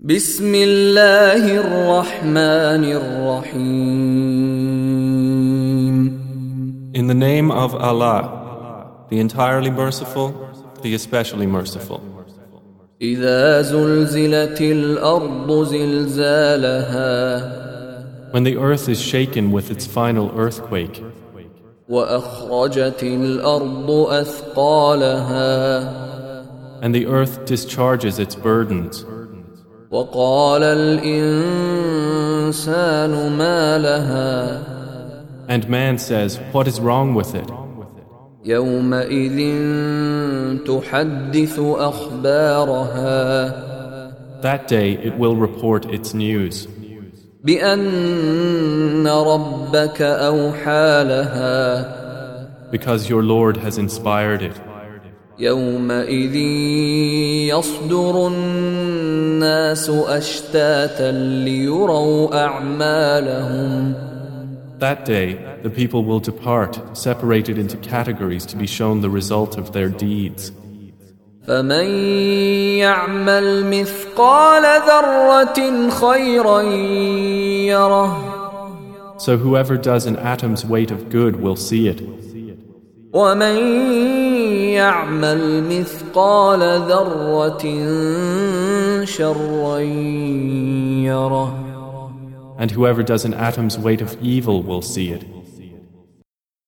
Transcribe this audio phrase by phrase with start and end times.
[0.00, 3.66] بسم الله الرحمن الرحيم
[6.94, 10.34] In the name of Allah, the entirely merciful,
[10.82, 12.00] the especially merciful.
[13.02, 17.02] إذا زلزلت الأرض زلزالها
[18.32, 21.02] When the earth is shaken with its final earthquake,
[21.88, 25.46] وأخرجت الأرض أثقالها
[26.82, 29.06] and the earth discharges its burdens,
[29.95, 31.71] وقال الإنسان
[33.37, 34.61] ما لها
[35.47, 37.49] and man says, What is wrong with it?
[38.45, 39.37] يومئذ
[40.65, 43.21] تحدث أخبارها
[44.41, 46.67] That day it will report its news,
[47.43, 52.01] بأن ربك أوحى لها
[52.71, 54.57] because your Lord has inspired it.
[55.39, 56.35] يومئذ
[57.55, 61.11] يصدر الناس أشتاتا
[61.45, 63.93] ليروا أعمالهم
[64.79, 69.73] That day the people will depart, separated into categories to be shown the result of
[69.73, 70.51] their deeds.
[71.47, 71.85] فمن
[72.77, 76.61] يعمل مثقال ذرة خيرا
[77.71, 78.31] يره
[79.17, 82.01] So whoever does an atom's weight of good will see it,
[83.13, 83.57] ومن
[84.76, 86.60] يعمل مثقال
[86.90, 87.64] ذرة
[89.04, 89.78] شرا
[91.10, 91.66] يره
[92.58, 95.22] and whoever does an atom's weight of evil will see it.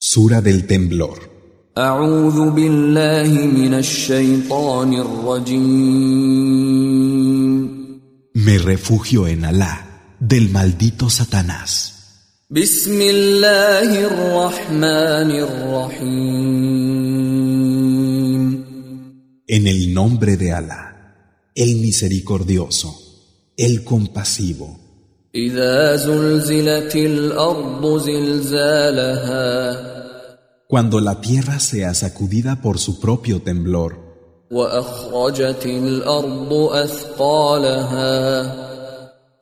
[0.00, 1.18] Sura del Temblor.
[1.78, 6.16] أعوذ بالله من الشيطان الرجيم
[8.34, 9.74] Me refugio en Alá,
[10.20, 11.92] del maldito Satanás.
[12.50, 17.25] بسم الله الرحمن الرحيم
[19.47, 22.95] En el nombre de Alá, el misericordioso,
[23.57, 24.81] el compasivo.
[25.35, 29.41] إذا زلزلت الأرض زلزالها
[30.67, 33.97] Cuando la tierra sea sacudida por su propio temblor
[34.51, 38.01] وأخرجت الأرض أثقالها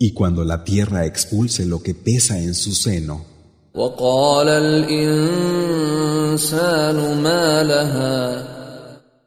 [0.01, 3.25] y cuando la tierra expulse lo que pesa en su seno
[3.73, 6.37] وقال الإنسان
[7.23, 8.52] ما لها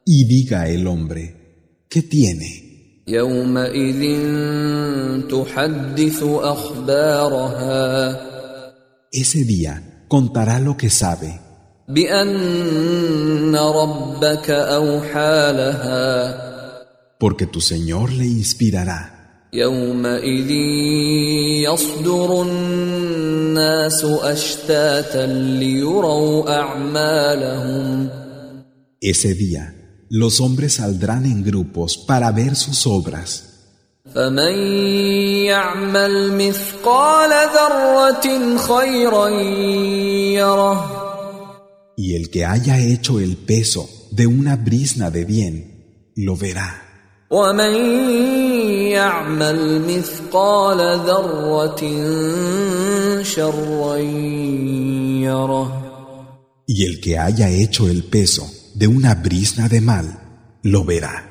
[0.07, 2.63] y diga el hombre, ¿qué tiene?
[3.07, 4.01] يومئذ
[5.27, 8.19] تحدث أخبارها
[9.11, 11.39] Ese día contará lo que sabe,
[11.87, 16.53] بأن ربك أوحى لها
[17.19, 19.09] porque tu Señor le inspirará.
[19.53, 20.49] يومئذ
[21.69, 25.25] يصدر الناس أشتاتا
[25.59, 28.09] ليروا أعمالهم
[29.01, 29.76] Ese día
[30.09, 33.49] los hombres saldrán en grupos para ver sus obras.
[34.15, 34.53] فمن
[35.45, 39.29] يعمل مثقال ذرة خيرا
[40.39, 40.99] يره
[41.97, 46.81] Y el que haya hecho el peso de una brisna de bien, lo verá.
[47.31, 47.73] ومن
[48.91, 51.81] يعمل مثقال ذرة
[53.23, 53.97] شرا
[55.23, 55.83] يره
[56.67, 60.20] Y el que haya hecho el peso de una brisna de mal,
[60.62, 61.27] lo verá.